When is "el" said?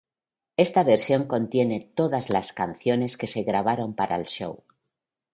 4.15-4.25